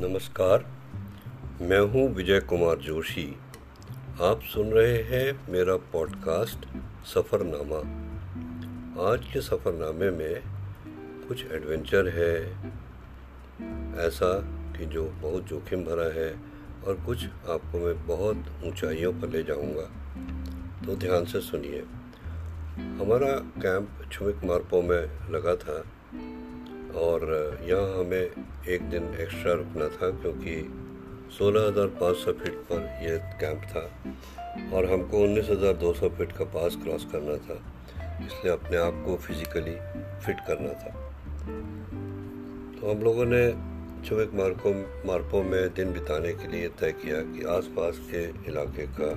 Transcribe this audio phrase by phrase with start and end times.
[0.00, 0.64] नमस्कार,
[1.60, 3.36] मैं हूँ विजय कुमार जोशी।
[4.22, 6.64] आप सुन रहे हैं मेरा पॉडकास्ट
[7.06, 7.80] सफ़रनामा।
[9.12, 10.42] आज के सफ़रनामे में
[11.28, 12.50] कुछ एडवेंचर है,
[14.06, 14.32] ऐसा
[14.78, 16.34] कि जो बहुत जोखिम भरा है
[16.86, 19.86] और कुछ आपको मैं बहुत ऊंचाइयों पर ले जाऊँगा।
[20.86, 21.80] तो ध्यान से सुनिए।
[23.04, 25.82] हमारा कैंप छुमिक मार्पो में लगा था
[26.96, 27.22] और
[27.64, 28.30] यहाँ हमें
[28.68, 30.54] एक दिन एक्स्ट्रा रुकना था क्योंकि
[31.30, 33.84] 16,500 फीट पर यह कैंप था
[34.76, 37.58] और हमको 19,200 फीट का पास क्रॉस करना था।
[38.26, 39.74] इसलिए अपने आप को फिज़िकली
[40.26, 40.92] फिट करना था।
[42.80, 43.42] तो हम लोगों ने
[44.08, 44.72] चुविक मार्को
[45.08, 49.10] मार्पो में दिन बिताने के लिए तय किया कि आसपास के इलाके का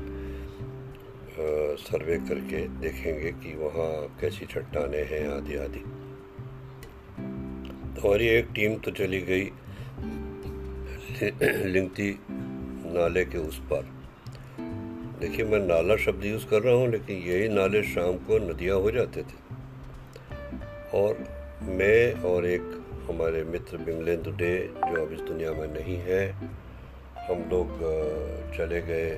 [1.83, 5.83] सर्वे करके देखेंगे कि वहाँ कैसी चट्टाने हैं आदि आदि।
[8.03, 9.43] हमारी एक टीम तो चली गई
[11.65, 12.07] लिंगती
[12.95, 13.83] नाले के उस पार।
[15.19, 18.91] देखिए, मैं नाला शब्द यूज़ कर रहा हूँ, लेकिन यही नाले शाम को नदियाँ हो
[18.91, 19.37] जाते थे।
[20.93, 21.23] और
[21.69, 22.61] मैं और एक
[23.09, 26.23] हमारे मित्र बिमलेंद्र डे, जो अब इस दुनिया में नहीं है,
[27.29, 27.67] हम लोग
[28.57, 29.11] चले गए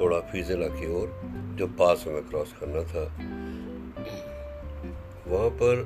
[0.00, 1.08] थोड़ा फीजिला की ओर,
[1.58, 3.04] जो पास हमें क्रॉस करना था।
[5.26, 5.84] वहाँ पर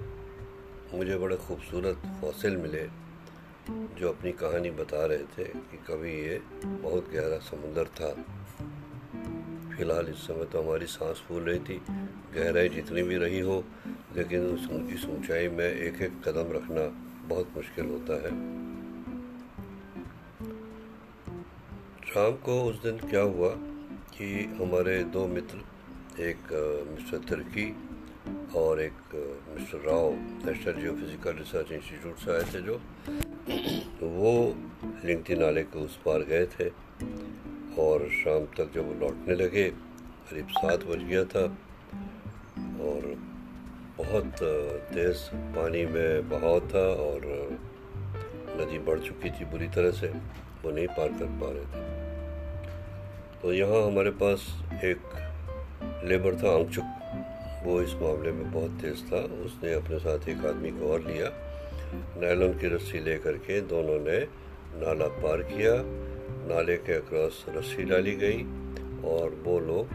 [0.94, 2.82] मुझे बड़े खूबसूरत फॉसिल मिले,
[3.98, 8.10] जो अपनी कहानी बता रहे थे कि कभी ये बहुत गहरा समुंदर था।
[9.76, 11.80] फ़िलहाल इस समय तो हमारी सांस फूल रही थी,
[12.34, 13.64] गहराई जितनी भी रही हो,
[14.16, 16.86] लेकिन उस इस ऊंचाई में एक एक कदम रखना
[17.28, 18.30] बहुत मुश्किल होता है।
[22.04, 23.54] शाम को उस दिन क्या हुआ
[24.14, 25.58] कि हमारे दो मित्र,
[26.22, 26.52] एक
[26.90, 27.66] मिस्टर तिर्की
[28.56, 28.98] और एक
[29.54, 30.12] mister Rao,
[30.46, 32.80] National Geophysical Research Institute से आए थे जो।
[34.00, 34.32] तो वो
[35.04, 36.68] लिंगती नाले के उस पार गए थे
[37.82, 39.68] और शाम तक जब वो लौटने लगे,
[40.30, 41.44] करीब सात बज गया था
[42.84, 43.14] और
[43.98, 44.42] बहुत
[44.92, 47.26] तेज़ पानी में बहाव था और
[48.60, 50.08] नदी बढ़ चुकी थी बुरी तरह से,
[50.62, 51.88] वो नहीं पार कर पा रहे थे।
[53.42, 54.46] तो यहाँ हमारे पास
[54.84, 55.00] एक
[56.04, 56.88] लेबर था अंगचुक
[57.62, 61.30] वो इस मामले में बहुत तेज़ था। उसने अपने साथ एक आदमी को और लिया,
[62.20, 64.18] नैलन की रस्सी ले करके दोनों ने
[64.76, 65.74] नाला पार किया।
[66.48, 68.42] नाले के अक्रॉस रस्सी डाली गई
[69.08, 69.88] और वो लोग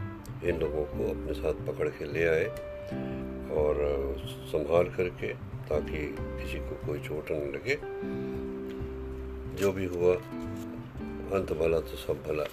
[0.43, 2.45] इन लोगों को अपने साथ पकड़ के ले आए
[3.55, 3.75] और
[4.47, 5.33] संभाल करके
[5.69, 7.75] ताकि किसी को कोई चोट न लगे।
[9.55, 10.15] जो भी हुआ,
[11.35, 12.43] अंत भला तो सब भला।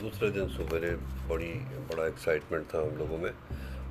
[0.00, 0.96] दूसरे दिन सुबह
[1.28, 1.52] बड़ी,
[1.90, 3.30] बड़ा एक्साइटमेंट था हम लोगों में।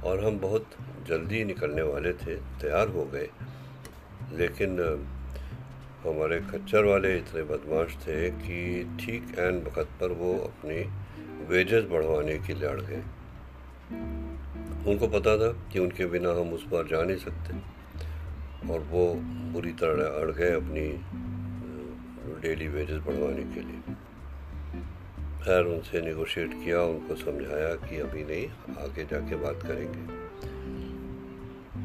[0.03, 0.65] और हम बहुत
[1.07, 3.29] जल्दी निकलने वाले थे, तैयार हो गए।
[4.33, 4.79] लेकिन
[6.05, 10.89] हमारे खच्चर वाले इतने बदमाश थे कि ठीक एन वक्त पर वो अपनी
[11.45, 13.03] वेजेस बढ़वाने के लिए अड़ गए।
[14.91, 17.73] उनको पता था कि उनके बिना हम उस पर जा नहीं सकते।
[18.73, 19.13] और वो
[19.53, 21.01] बुरी तरह अड़ गए अपनी
[22.41, 24.12] डेली वेजेस बढ़वाने के लिए।
[25.43, 28.45] खैर उनसे निगोशिएट किया, उनको समझाया कि अभी नहीं,
[28.83, 30.03] आगे जाके बात करेंगे।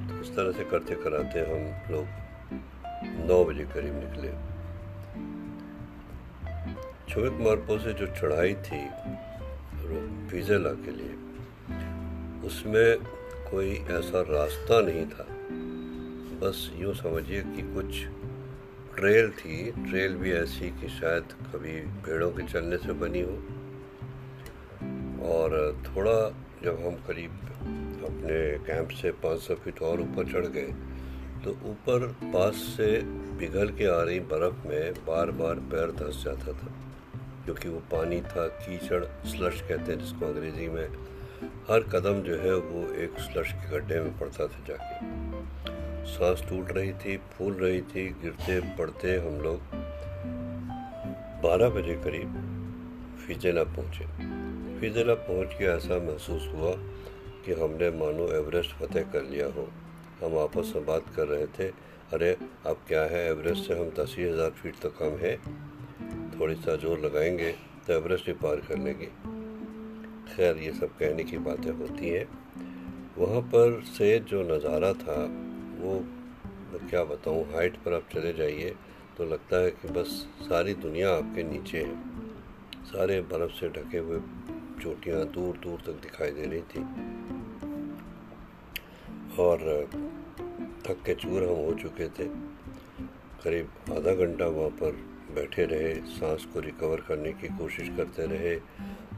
[0.08, 2.04] तो इस तरह से करते कराते हम लोग
[3.28, 4.30] नौ बजे करीब निकले।
[7.08, 8.82] छुविक मार्पो से जो चढ़ाई थी
[10.30, 11.14] फिजेला के लिए,
[12.46, 12.88] उसमें
[13.50, 15.26] कोई ऐसा रास्ता नहीं था।
[16.40, 18.04] बस यूँ समझिए कि कुछ
[18.98, 21.72] ट्रेल थी, ट्रेल भी ऐसी कि शायद कभी
[22.04, 23.36] भेड़ों के चलने से बनी हो।
[25.28, 25.54] और
[25.86, 26.18] थोड़ा
[26.64, 27.30] जब हम करीब
[28.04, 30.72] अपने कैंप से 500 फीट और ऊपर चढ़ गए
[31.44, 32.90] तो ऊपर पास से
[33.38, 36.72] पिघल के आ रही बर्फ़ में बार बार पैर धंस जाता था,
[37.44, 40.88] क्योंकि वो पानी था कीचड़ स्लश कहते हैं जिसको अंग्रेज़ी में।
[41.70, 45.77] हर कदम जो है वो एक स्लश के गड्ढे में पड़ता था जाके।
[46.08, 49.60] सांस टूट रही थी, फूल रही थी, गिरते पड़ते हम लोग
[51.42, 52.44] बारह बजे करीब
[53.26, 54.04] फिजेला पहुँचे।
[54.80, 56.72] फिजेला पहुँच के ऐसा महसूस हुआ
[57.46, 59.68] कि हमने मानो एवरेस्ट फतेह कर लिया हो।
[60.24, 61.68] हम आपस में बात कर रहे थे,
[62.12, 63.74] अरे, अब क्या है एवरेस्ट से?
[63.74, 65.36] हम दस ही हज़ार फीट तो कम है।
[66.40, 67.52] थोड़ी सा ज़ोर लगाएँगे
[67.86, 69.06] तो एवरेस्ट भी पार कर लेंगे।
[70.34, 72.28] खैर, ये सब कहने की बातें होती हैं।
[73.18, 75.47] वहाँ पर से जो नज़ारा था
[75.78, 76.04] वो
[76.90, 78.74] क्या बताऊँ हाइट पर आप चले जाइए
[79.18, 82.18] तो लगता है कि बस सारी दुनिया आपके नीचे है।
[82.84, 84.20] सारे बर्फ़ से ढके हुए
[84.82, 86.82] चोटियाँ दूर दूर तक दिखाई दे रही थी।
[89.42, 89.88] और,
[90.86, 92.24] थक के चूर हम हो चुके थे।
[93.44, 94.92] करीब आधा घंटा वहाँ पर
[95.34, 98.60] बैठे रहे, सांस को रिकवर करने की कोशिश करते रहे।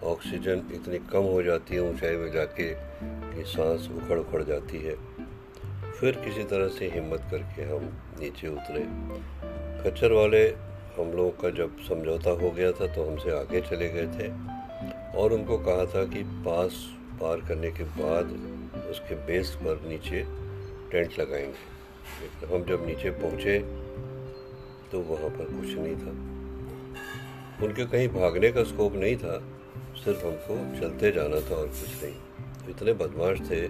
[0.05, 2.75] ऑक्सीजन इतनी कम हो जाती है ऊंचाई में जाके
[3.05, 5.10] कि सांस उखड़ उखड़ जाती है।
[5.98, 7.84] फिर किसी तरह से हिम्मत करके हम
[8.20, 8.82] नीचे उतरे।
[9.82, 10.42] खच्चर वाले
[10.96, 14.28] हम लोगों का जब समझौता हो गया था तो हमसे आगे चले गए थे
[15.19, 16.72] और उनको कहा था कि पास
[17.20, 18.32] पार करने के बाद
[18.90, 20.25] उसके बेस पर नीचे
[20.90, 21.69] टेंट लगाएँगे।
[22.20, 23.58] लेकिन हम जब नीचे पहुँचे
[24.92, 26.12] तो वहाँ पर कुछ नहीं था।
[27.64, 29.38] उनके कहीं भागने का स्कोप नहीं था,
[29.96, 32.14] सिर्फ़ हमको चलते जाना था और कुछ नहीं।
[32.70, 33.60] इतने बदमाश थे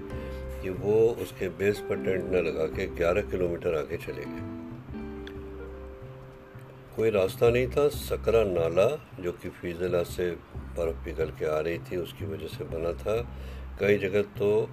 [0.62, 4.60] कि वो उसके बेस पर टेंट न लगा के 11 किलोमीटर आगे चले गए।
[6.96, 11.78] कोई रास्ता नहीं था। सकरा नाला, जो कि फीजला से बर्फ़ पिघल के आ रही
[11.78, 13.36] थी, उसकी वजह से बना था।
[13.80, 14.70] कई जगह तो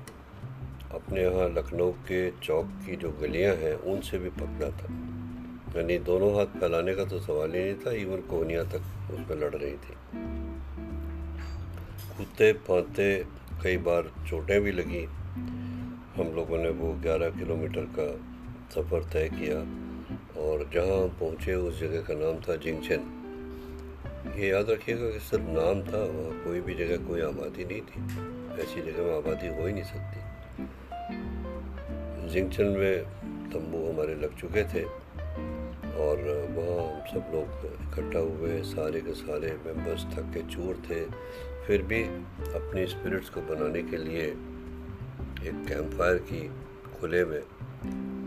[0.92, 5.18] अपने यहाँ लखनऊ के चौक की जो गलियाँ हैं, उनसे भी पकड़ा था।
[5.80, 8.82] यानी दोनों हाथ फैलाने का तो सवाल ही नहीं था। इवन कोहनिया तक
[9.12, 9.94] उसमें लड़ रही थी।
[12.18, 13.26] कूदते फांदते
[13.64, 15.08] कई बार चोटें भी लगी।
[16.18, 18.06] हम लोगों ने वो 11 किलोमीटर का
[18.76, 19.58] सफ़र तय किया
[20.42, 23.02] और जहाँ पहुँचे उस जगह का नाम था जिंगचन।
[24.38, 28.02] ये याद रखिएगा कि सिर्फ़ नाम था, वहाँ कोई भी जगह कोई आबादी नहीं थी।
[28.62, 30.20] ऐसी जगह में आबादी हो ही नहीं सकती।
[32.34, 33.04] जिंगचन में
[33.50, 34.84] तंबू हमारे लग चुके थे
[36.00, 36.18] और
[36.58, 37.48] वहाँ हम सब लोग
[37.82, 41.06] इकट्ठा हुए, सारे के सारे मेंबर्स थक के चूर थे।
[41.68, 42.04] फिर भी
[42.54, 44.57] अपनी स्पिरिट्स को बनाने के लिए
[45.48, 46.48] एक कैंप फायर की
[47.00, 47.44] खुले में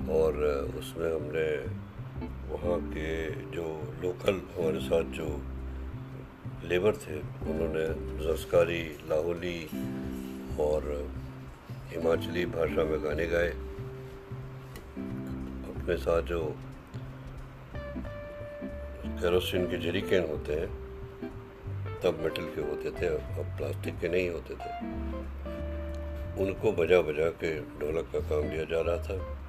[0.08, 0.36] और
[0.78, 1.46] उसमें हमने
[2.50, 3.64] वहाँ के जो
[4.02, 5.26] लोकल हमारे साथ जो
[6.64, 7.86] लेबर थे, उन्होंने
[8.24, 9.58] जस्कारी लाहौली
[10.60, 10.88] और
[11.88, 13.50] हिमाचली भाषा में गाने गाए।
[15.70, 16.54] अपने साथ जो
[19.20, 20.68] केरोसिन के जरीकेन होते हैं,
[22.02, 24.70] तब मेटल के होते थे, अब प्लास्टिक के नहीं होते थे।
[26.38, 29.40] उनको बजा बजा के ढोलक का काम दिया जा रहा था।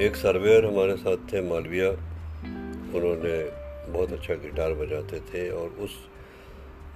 [0.00, 1.90] एक सर्वेयर हमारे साथ थे, मालविया।
[2.94, 5.90] उन्होंने बहुत अच्छा गिटार बजाते थे और उस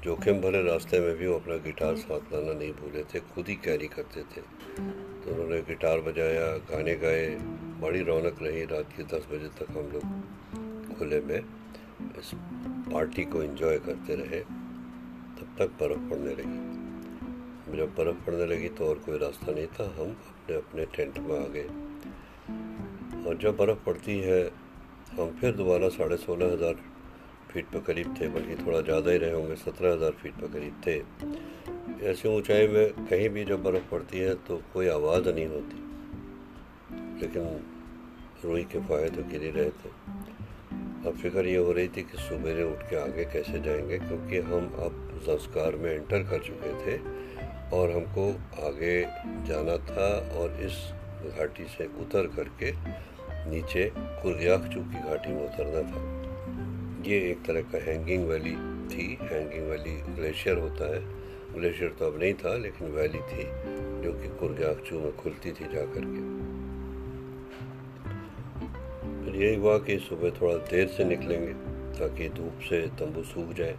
[0.04, 3.54] जोखिम भरे रास्ते में भी वो अपना गिटार साथ लाना नहीं भूले थे, खुद ही
[3.54, 4.40] कैरी करते थे।
[5.20, 7.38] तो उन्होंने गिटार बजाया, गाने गाए।
[7.80, 10.02] बड़ी रौनक रही रात के दस बजे तक हम लोग
[10.98, 11.40] खुले में
[12.18, 12.30] इस
[12.92, 14.40] पार्टी को एंजॉय करते रहे।
[15.38, 16.77] तब तक बर्फ़ पड़ने लगी।
[17.76, 21.38] जब बर्फ़ पड़ने लगी तो और कोई रास्ता नहीं था। हम अपने अपने टेंट में
[21.38, 21.68] आ गए।
[23.24, 24.42] और जब बर्फ़ पड़ती है,
[25.12, 26.74] हम फिर दोबारा साढ़े सोलह हज़ार
[27.52, 30.80] फीट पर करीब थे, बल्कि थोड़ा ज़्यादा ही रहे होंगे, सत्रह हज़ार फीट पर करीब
[30.86, 30.96] थे।
[32.06, 35.84] ऐसी ऊंचाई में कहीं भी जब बर्फ़ पड़ती है तो कोई आवाज़ नहीं होती।
[37.20, 37.60] लेकिन
[38.44, 39.90] रुई के फ़ायदे तो गिर रहे थे।
[41.08, 44.66] अब फ़िक्र ये हो रही थी कि सुबह उठ के आगे कैसे जाएँगे, क्योंकि हम
[44.78, 46.96] अब संस्कार में एंटर कर चुके थे।
[47.72, 48.30] और हमको
[48.66, 49.02] आगे
[49.46, 50.92] जाना था और इस
[51.38, 52.72] घाटी से उतर करके
[53.50, 56.18] नीचे कुरियाकचू की घाटी में उतरना था।
[57.10, 58.52] ये एक तरह का हैंगिंग वैली
[58.88, 61.18] थी। हैंगिंग वैली ग्लेशियर होता है।
[61.54, 63.44] ग्लेशियर तो अब नहीं था, लेकिन वैली थी,
[64.02, 66.38] जो कि कुरियाकचू में खुलती थी जा कर के
[69.24, 71.52] फिर यही हुआ कि सुबह थोड़ा देर से निकलेंगे,
[71.98, 73.76] ताकि धूप से तंबू सूख जाए।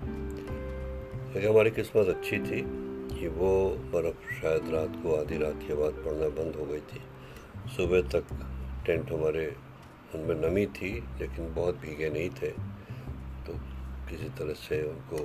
[1.34, 2.89] लेकिन हमारी किस्मत अच्छी थी
[3.20, 7.02] कि वो बर्फ़ शायद रात को, आधी रात के बाद पड़ना बंद हो गई थी।
[7.76, 8.24] सुबह तक
[8.86, 9.56] टेंट हमारे
[10.16, 12.50] उनमें नमी थी, लेकिन बहुत भीगे नहीं थे।
[13.48, 13.54] तो
[14.10, 15.18] किसी तरह से उनको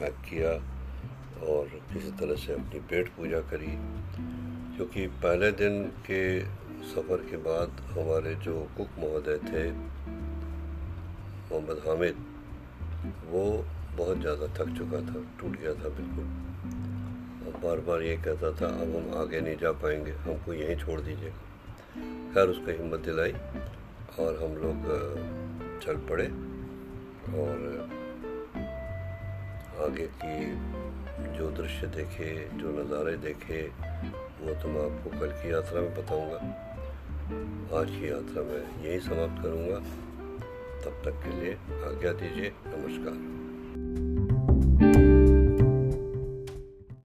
[0.00, 0.50] पैक किया
[1.46, 3.72] और किसी तरह से अपनी पेट पूजा करी।
[4.76, 6.40] क्योंकि पहले दिन के
[6.84, 9.70] सफ़र के बाद हमारे जो कुक महोदय थे,
[11.50, 12.16] मोहम्मद हामिद,
[13.30, 13.64] वो
[13.96, 16.47] बहुत ज़्यादा थक चुका था, टूट गया था बिल्कुल।
[17.58, 21.30] बार बार ये कहता था, अब हम आगे नहीं जा पाएँगे, हमको यहीं छोड़ दीजिए।
[22.34, 23.32] खैर, उसको हिम्मत दिलाई
[24.18, 24.76] और हम लोग
[25.82, 26.26] चल पड़े
[27.38, 27.56] और
[29.84, 30.36] आगे की
[31.38, 33.62] जो दृश्य देखे, जो नज़ारे देखे,
[34.40, 36.38] वो तो मैं आपको कल की यात्रा में बताऊँगा।
[37.80, 39.78] आज की यात्रा में यही समाप्त करूँगा।
[40.84, 41.52] तब तक के लिए
[41.88, 43.47] आज्ञा दीजिए, नमस्कार।